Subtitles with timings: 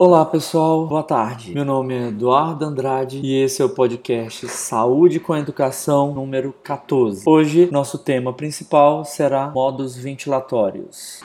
[0.00, 1.52] Olá pessoal, boa tarde.
[1.52, 7.24] Meu nome é Eduardo Andrade e esse é o podcast Saúde com Educação número 14.
[7.26, 11.20] Hoje, nosso tema principal será modos ventilatórios.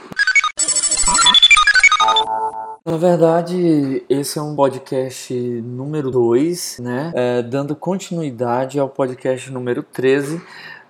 [2.84, 5.32] Na verdade, esse é um podcast
[5.62, 7.12] número 2, né?
[7.16, 10.42] É, dando continuidade ao podcast número 13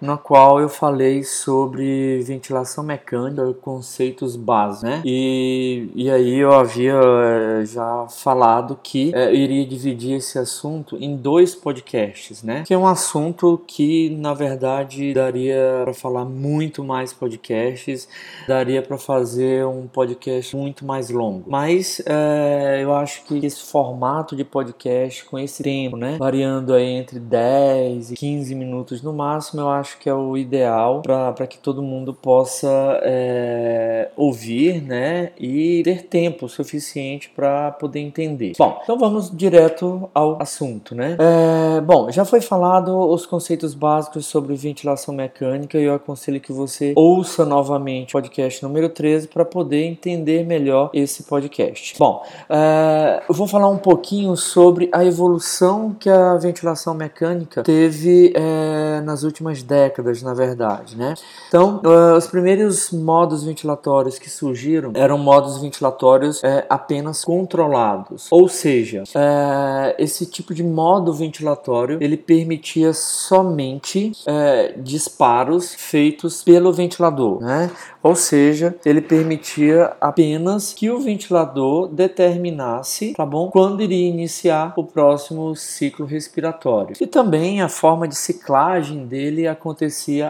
[0.03, 5.01] na qual eu falei sobre ventilação mecânica, conceitos básicos, né?
[5.05, 11.15] E, e aí eu havia eh, já falado que é, iria dividir esse assunto em
[11.15, 12.63] dois podcasts, né?
[12.67, 18.09] Que é um assunto que, na verdade, daria para falar muito mais podcasts,
[18.45, 21.49] daria para fazer um podcast muito mais longo.
[21.49, 26.17] Mas é, eu acho que esse formato de podcast, com esse tempo, né?
[26.19, 30.35] Variando aí entre 10 e 15 minutos no máximo, eu acho acho que é o
[30.35, 37.99] ideal para que todo mundo possa é, ouvir né, e ter tempo suficiente para poder
[37.99, 38.53] entender.
[38.57, 40.95] Bom, então vamos direto ao assunto.
[40.95, 41.17] Né?
[41.19, 46.51] É, bom, já foi falado os conceitos básicos sobre ventilação mecânica e eu aconselho que
[46.51, 51.95] você ouça novamente o podcast número 13 para poder entender melhor esse podcast.
[51.99, 58.33] Bom, é, eu vou falar um pouquinho sobre a evolução que a ventilação mecânica teve
[58.35, 61.13] é, nas últimas décadas décadas, na verdade, né?
[61.47, 68.47] Então, uh, os primeiros modos ventilatórios que surgiram eram modos ventilatórios uh, apenas controlados, ou
[68.47, 77.41] seja, uh, esse tipo de modo ventilatório ele permitia somente eh, disparos feitos pelo ventilador,
[77.41, 77.69] né?
[78.03, 84.83] Ou seja, ele permitia apenas que o ventilador determinasse, tá bom, quando iria iniciar o
[84.83, 86.95] próximo ciclo respiratório.
[86.99, 89.47] E também a forma de ciclagem dele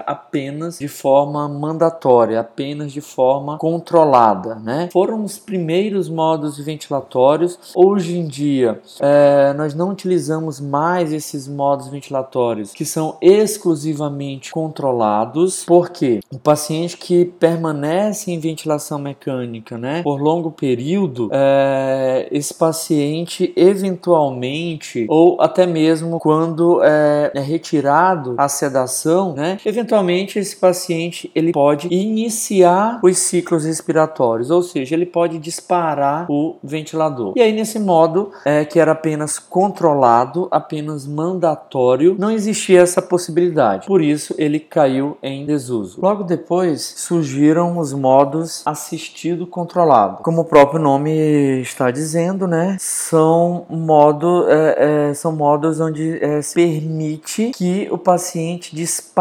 [0.06, 4.90] apenas de forma mandatória, apenas de forma controlada, né?
[4.92, 7.60] Foram os primeiros modos ventilatórios.
[7.76, 15.64] Hoje em dia, é, nós não utilizamos mais esses modos ventilatórios que são exclusivamente controlados,
[15.66, 22.54] porque o paciente que permanece permanece em ventilação mecânica né, por longo período, é, esse
[22.54, 31.32] paciente eventualmente, ou até mesmo quando é, é retirado a sedação, né, eventualmente esse paciente
[31.34, 37.34] ele pode iniciar os ciclos respiratórios, ou seja, ele pode disparar o ventilador.
[37.36, 43.88] E aí nesse modo é, que era apenas controlado, apenas mandatório, não existia essa possibilidade.
[43.88, 46.02] Por isso ele caiu em desuso.
[46.02, 50.24] Logo depois surgiram os modos assistido controlado.
[50.24, 56.42] Como o próprio nome está dizendo, né, são, modo, é, é, são modos onde é,
[56.42, 59.13] se permite que o paciente dispare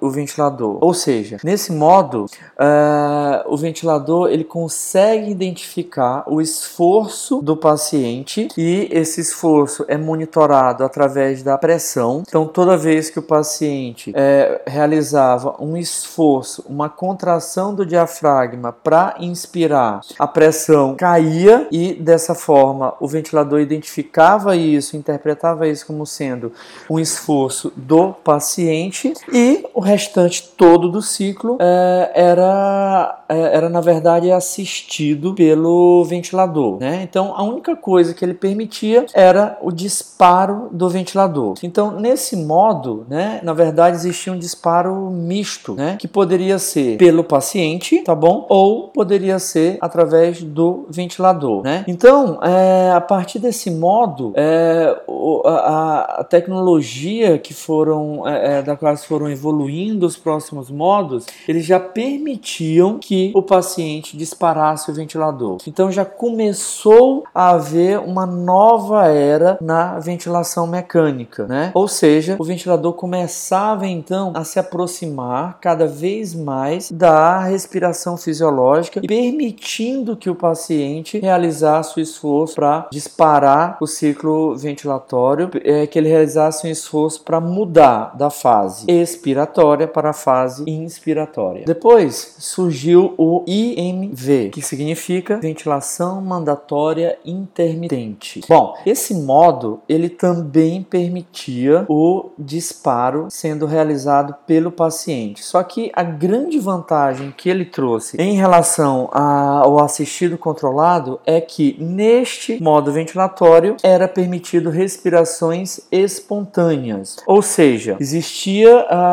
[0.00, 0.78] o ventilador.
[0.80, 2.26] Ou seja, nesse modo,
[2.58, 10.84] é, o ventilador ele consegue identificar o esforço do paciente e esse esforço é monitorado
[10.84, 12.22] através da pressão.
[12.26, 19.16] Então, toda vez que o paciente é, realizava um esforço, uma contração do diafragma para
[19.20, 26.52] inspirar, a pressão caía e dessa forma o ventilador identificava isso, interpretava isso como sendo
[26.88, 33.80] um esforço do paciente e o restante todo do ciclo é, era, é, era na
[33.80, 36.78] verdade assistido pelo ventilador.
[36.78, 37.02] Né?
[37.02, 41.54] Então a única coisa que ele permitia era o disparo do ventilador.
[41.62, 47.24] Então nesse modo, né, na verdade existia um disparo misto, né, que poderia ser pelo
[47.24, 48.46] paciente tá bom?
[48.48, 51.84] Ou poderia ser através do ventilador, né?
[51.88, 54.96] Então, é, a partir desse modo, é,
[55.44, 61.64] a, a, tecnologia que foram, é, é, da qual foram evoluindo os próximos modos, eles
[61.64, 65.58] já permitiam que o paciente disparasse o ventilador.
[65.66, 71.70] Então, já começou a haver uma nova era na ventilação mecânica, né?
[71.74, 79.00] Ou seja, o ventilador começava então a se aproximar cada vez mais da respiração fisiológica
[79.00, 86.08] permitindo que o paciente realizasse o esforço para disparar o ciclo ventilatório, é, que ele
[86.08, 88.84] realizasse um esforço para mudar da fase
[89.14, 91.64] expiratória para a fase inspiratória.
[91.64, 98.40] Depois surgiu o IMV, que significa ventilação mandatória intermitente.
[98.48, 105.44] Bom, esse modo ele também permitia o disparo sendo realizado pelo paciente.
[105.44, 111.76] Só que a grande vantagem que ele trouxe em relação ao assistido controlado é que
[111.78, 119.03] neste modo ventilatório era permitido respirações espontâneas, ou seja, existia a,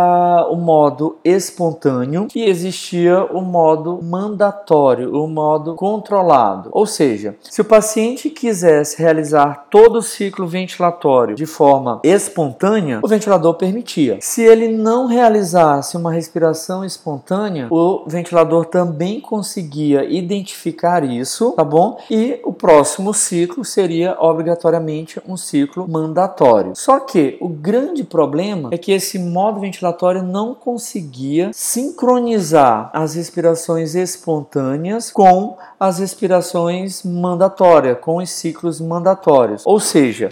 [0.49, 6.69] o modo espontâneo e existia o modo mandatório, o modo controlado.
[6.71, 13.07] Ou seja, se o paciente quisesse realizar todo o ciclo ventilatório de forma espontânea, o
[13.07, 14.17] ventilador permitia.
[14.21, 21.97] Se ele não realizasse uma respiração espontânea, o ventilador também conseguia identificar isso, tá bom?
[22.09, 26.73] E o próximo ciclo seria obrigatoriamente um ciclo mandatório.
[26.75, 29.80] Só que o grande problema é que esse modo ventilatório
[30.21, 39.63] não conseguia sincronizar as respirações espontâneas com as respirações mandatórias, com os ciclos mandatórios.
[39.65, 40.29] Ou seja,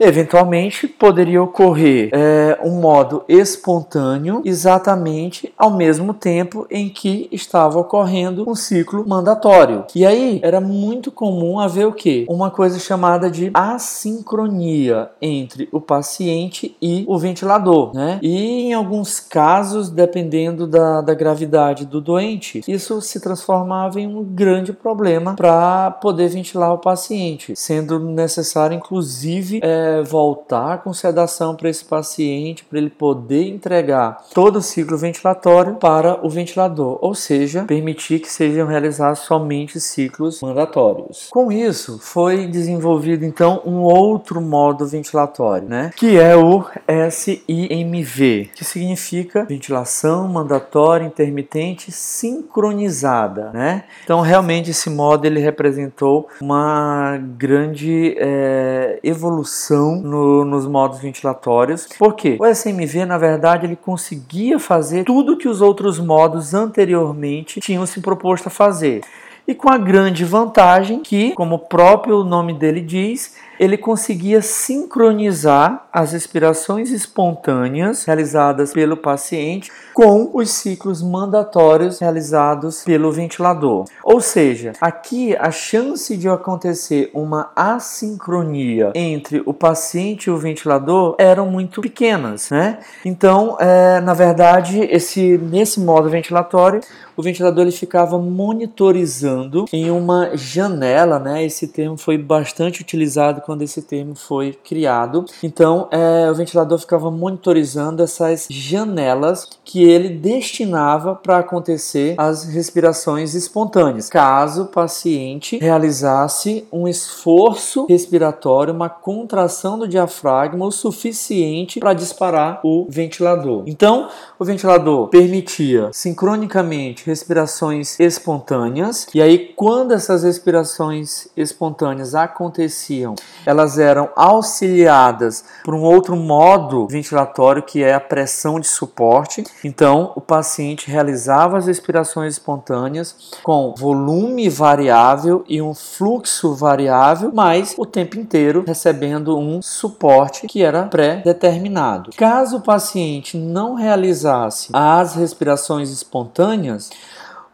[0.00, 8.48] eventualmente poderia ocorrer é, um modo espontâneo exatamente ao mesmo tempo em que estava ocorrendo
[8.48, 9.84] um ciclo mandatório.
[9.94, 12.26] E aí era muito comum haver o que?
[12.28, 18.18] Uma coisa chamada de assincronia entre o paciente e o ventilador, né?
[18.22, 24.22] E em alguns casos, dependendo da, da gravidade do doente, isso se transformava em um
[24.22, 31.68] grande problema para poder ventilar o paciente, sendo necessário inclusive é, voltar com sedação para
[31.68, 37.64] esse paciente, para ele poder entregar todo o ciclo ventilatório para o ventilador, ou seja,
[37.64, 41.28] permitir que sejam realizados somente ciclos mandatórios.
[41.30, 46.64] Com isso, foi desenvolvido então um outro modo ventilatório, né, que é o
[47.10, 53.84] SIMV, que significa ventilação mandatória intermitente sincronizada, né?
[54.04, 61.88] Então, realmente esse modo ele representou uma grande é, evolução no, nos modos ventilatórios.
[61.98, 62.36] Por quê?
[62.40, 68.00] O SMV, na verdade, ele conseguia fazer tudo que os outros modos anteriormente tinham se
[68.00, 69.02] proposto a fazer.
[69.46, 75.88] E com a grande vantagem que, como o próprio nome dele diz, ele conseguia sincronizar
[75.92, 83.84] as respirações espontâneas realizadas pelo paciente com os ciclos mandatórios realizados pelo ventilador.
[84.04, 91.16] Ou seja, aqui a chance de acontecer uma assincronia entre o paciente e o ventilador
[91.18, 92.78] eram muito pequenas, né?
[93.04, 96.80] Então, é, na verdade, esse nesse modo ventilatório,
[97.16, 101.44] o ventilador ele ficava monitorizando em uma janela, né?
[101.44, 105.24] Esse termo foi bastante utilizado quando esse termo foi criado.
[105.42, 113.32] Então, é, o ventilador ficava monitorizando essas janelas que ele destinava para acontecer as respirações
[113.32, 121.94] espontâneas, caso o paciente realizasse um esforço respiratório, uma contração do diafragma o suficiente para
[121.94, 123.62] disparar o ventilador.
[123.66, 133.78] Então, o ventilador permitia sincronicamente respirações espontâneas, e aí, quando essas respirações espontâneas aconteciam, elas
[133.78, 139.44] eram auxiliadas por um outro modo ventilatório que é a pressão de suporte.
[139.64, 147.74] Então, o paciente realizava as respirações espontâneas com volume variável e um fluxo variável, mas
[147.78, 152.10] o tempo inteiro recebendo um suporte que era pré-determinado.
[152.16, 156.90] Caso o paciente não realizasse as respirações espontâneas,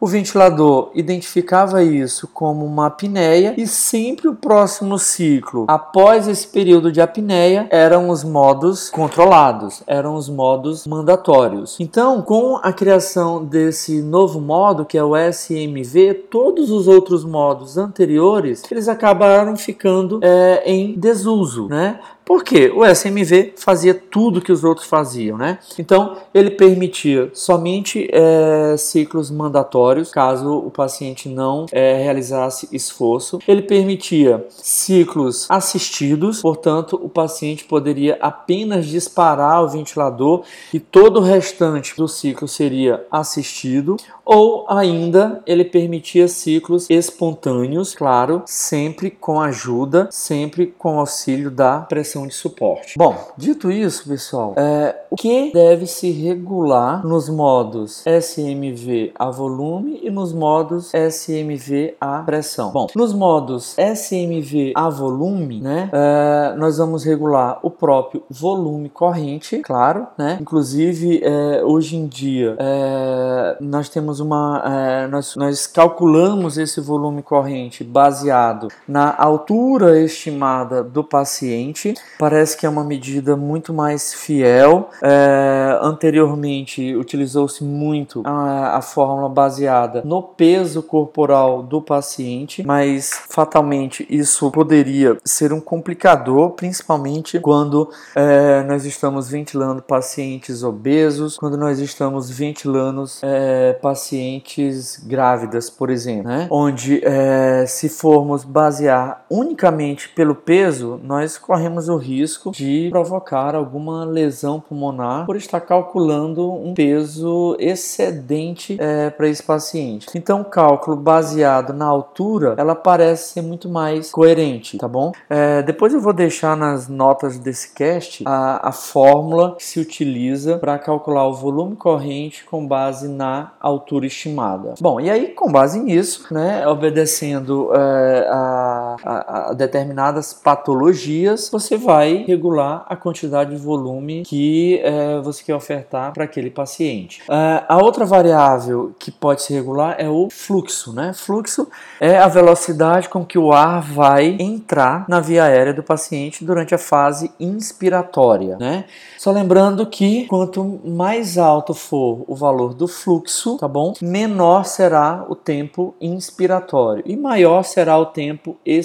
[0.05, 6.93] o ventilador identificava isso como uma apneia e sempre o próximo ciclo, após esse período
[6.93, 11.79] de apneia, eram os modos controlados, eram os modos mandatórios.
[11.81, 17.79] Então, com a criação desse novo modo, que é o SMV, todos os outros modos
[17.79, 21.99] anteriores, eles acabaram ficando é, em desuso, né?
[22.25, 25.59] Porque o SMV fazia tudo que os outros faziam, né?
[25.79, 33.39] Então ele permitia somente é, ciclos mandatórios, caso o paciente não é, realizasse esforço.
[33.47, 41.23] Ele permitia ciclos assistidos, portanto o paciente poderia apenas disparar o ventilador e todo o
[41.23, 50.09] restante do ciclo seria assistido ou ainda ele permitia ciclos espontâneos, claro, sempre com ajuda,
[50.11, 52.97] sempre com auxílio da pressão de suporte.
[52.97, 60.01] Bom, dito isso, pessoal, é, o que deve se regular nos modos SMV a volume
[60.03, 62.71] e nos modos SMV a pressão?
[62.71, 69.59] Bom, nos modos SMV a volume, né, é, nós vamos regular o próprio volume corrente,
[69.59, 74.63] claro, né, inclusive é, hoje em dia é, nós temos uma.
[74.65, 82.67] É, nós, nós calculamos esse volume corrente baseado na altura estimada do paciente Parece que
[82.67, 84.91] é uma medida muito mais fiel.
[85.03, 94.07] É, anteriormente utilizou-se muito a, a fórmula baseada no peso corporal do paciente, mas fatalmente
[94.09, 101.79] isso poderia ser um complicador, principalmente quando é, nós estamos ventilando pacientes obesos, quando nós
[101.79, 106.47] estamos ventilando é, pacientes grávidas, por exemplo, né?
[106.51, 114.05] onde é, se formos basear unicamente pelo peso, nós corremos o risco de provocar alguma
[114.05, 120.07] lesão pulmonar por estar calculando um peso excedente é, para esse paciente.
[120.15, 125.13] Então, o cálculo baseado na altura, ela parece ser muito mais coerente, tá bom?
[125.29, 130.59] É, depois eu vou deixar nas notas desse cast a, a fórmula que se utiliza
[130.59, 134.75] para calcular o volume corrente com base na altura estimada.
[134.81, 141.77] Bom, e aí com base nisso, né, obedecendo é, a, a, a determinadas patologias, você
[141.77, 147.23] vai regular a quantidade de volume que é, você quer ofertar para aquele paciente.
[147.31, 151.13] É, a outra variável que pode se regular é o fluxo, né?
[151.15, 151.69] Fluxo
[152.01, 156.75] é a velocidade com que o ar vai entrar na via aérea do paciente durante
[156.75, 158.85] a fase inspiratória, né?
[159.19, 163.95] Só lembrando que quanto mais alto for o valor do fluxo, tá bom?
[164.03, 168.84] Menor será o tempo inspiratório e maior será o tempo expiratório.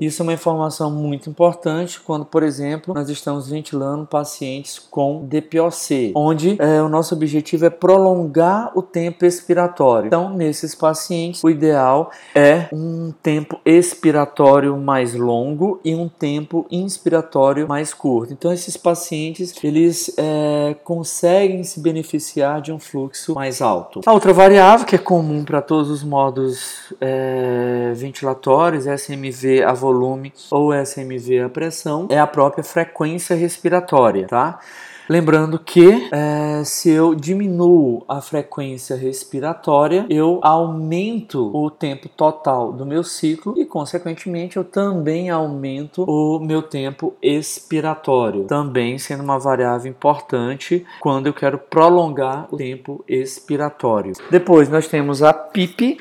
[0.00, 6.12] Isso é uma informação muito importante quando, por exemplo, nós estamos ventilando pacientes com DPOC,
[6.14, 10.08] onde é, o nosso objetivo é prolongar o tempo expiratório.
[10.08, 17.68] Então, nesses pacientes, o ideal é um tempo expiratório mais longo e um tempo inspiratório
[17.68, 18.32] mais curto.
[18.32, 24.00] Então, esses pacientes eles é, conseguem se beneficiar de um fluxo mais alto.
[24.06, 30.32] A outra variável que é comum para todos os modos é, ventilatórios, SMV a volume
[30.50, 34.58] ou SMV a pressão, é a própria frequência respiratória, tá?
[35.08, 42.84] Lembrando que é, se eu diminuo a frequência respiratória, eu aumento o tempo total do
[42.84, 49.90] meu ciclo e, consequentemente, eu também aumento o meu tempo expiratório, também sendo uma variável
[49.90, 54.12] importante quando eu quero prolongar o tempo expiratório.
[54.30, 55.96] Depois nós temos a PIP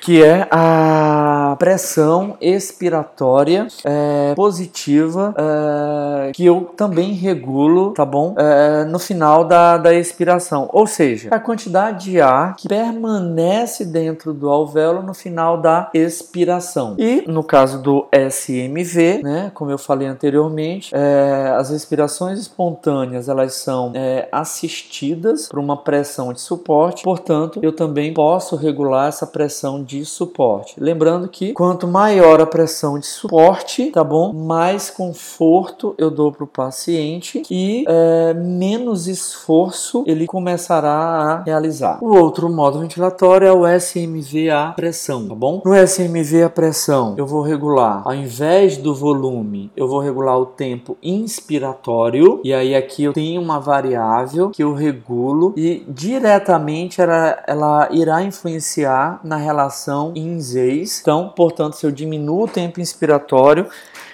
[0.00, 8.34] que é a pressão expiratória é, positiva, é, que eu também regulo, tá bom?
[8.38, 14.32] É, no final da, da expiração, ou seja, a quantidade de ar que permanece dentro
[14.32, 16.94] do alvéolo no final da expiração.
[16.98, 23.54] E no caso do SMV, né, como eu falei anteriormente, é, as respirações espontâneas elas
[23.54, 29.82] são é, assistidas por uma pressão de suporte, portanto, eu também posso regular essa pressão
[29.82, 30.74] de suporte.
[30.78, 34.32] Lembrando que quanto maior a pressão de suporte, tá bom?
[34.32, 41.98] Mais conforto eu dou para o paciente e é, menos esforço ele começará a realizar.
[42.02, 45.62] O outro modo ventilatório é o SMV a pressão, tá bom?
[45.64, 50.46] No SMV a pressão eu vou regular, ao invés do volume, eu vou regular o
[50.46, 57.42] tempo inspiratório e aí aqui eu tenho uma variável que eu regulo e diretamente ela,
[57.46, 61.00] ela irá influenciar na relação ins-ex.
[61.00, 63.68] Então, portanto, se eu diminuo o tempo inspiratório,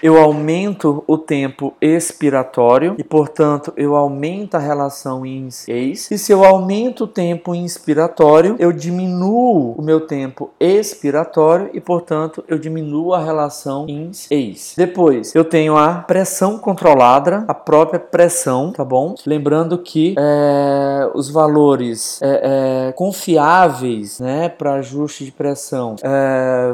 [0.04, 6.10] eu aumento o tempo expiratório e, portanto, eu aumento a relação ins-ex.
[6.10, 12.44] E se eu aumento o tempo inspiratório, eu diminuo o meu tempo expiratório e, portanto,
[12.46, 14.74] eu diminuo a relação ins-ex.
[14.76, 19.14] Depois, eu tenho a pressão controlada, a própria pressão, tá bom?
[19.24, 25.96] Lembrando que é, os valores é, é, confiáveis, né, para ajuste de pressão,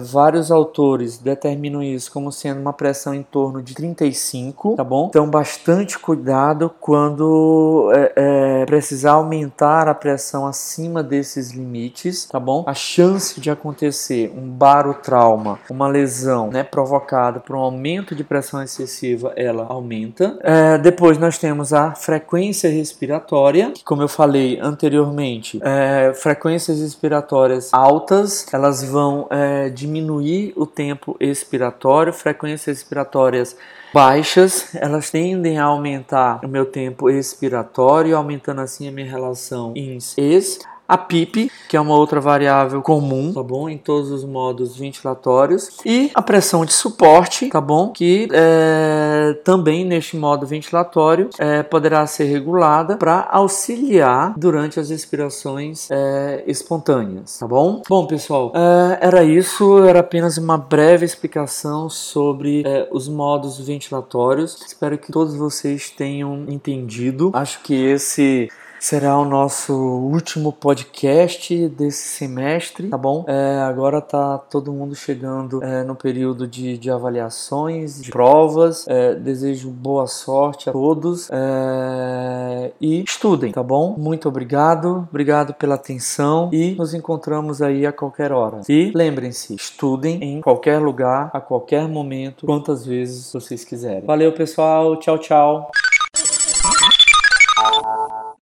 [0.01, 5.07] vários autores determinam isso como sendo uma pressão em torno de 35, tá bom?
[5.09, 12.65] Então, bastante cuidado quando é, é, precisar aumentar a pressão acima desses limites, tá bom?
[12.67, 18.63] A chance de acontecer um barotrauma, uma lesão, né, provocada por um aumento de pressão
[18.63, 20.39] excessiva, ela aumenta.
[20.43, 27.71] É, depois nós temos a frequência respiratória, que como eu falei anteriormente, é, frequências respiratórias
[27.73, 33.57] altas, elas vão é, diminuir o tempo expiratório, frequência respiratória respiratórias
[33.93, 40.61] baixas, elas tendem a aumentar o meu tempo expiratório, aumentando assim a minha relação ins-ex.
[40.91, 43.69] A PIP, que é uma outra variável comum, tá bom?
[43.69, 45.79] Em todos os modos ventilatórios.
[45.87, 47.93] E a pressão de suporte, tá bom?
[47.93, 55.89] Que é, também neste modo ventilatório é, poderá ser regulada para auxiliar durante as respirações
[55.93, 57.83] é, espontâneas, tá bom?
[57.89, 59.85] Bom, pessoal, é, era isso.
[59.85, 64.61] Era apenas uma breve explicação sobre é, os modos ventilatórios.
[64.67, 67.31] Espero que todos vocês tenham entendido.
[67.33, 68.49] Acho que esse
[68.81, 73.25] será o nosso último podcast desse semestre, tá bom?
[73.29, 78.87] É, agora tá todo mundo chegando é, no período de, de avaliações, de provas.
[78.89, 83.95] É, desejo boa sorte a todos é, e estudem, tá bom?
[83.99, 88.63] Muito obrigado, obrigado pela atenção e nos encontramos aí a qualquer hora.
[88.69, 94.07] E lembrem-se, estudem em qualquer lugar, a qualquer momento, quantas vezes vocês quiserem.
[94.07, 94.97] Valeu, pessoal.
[94.97, 95.71] Tchau, tchau.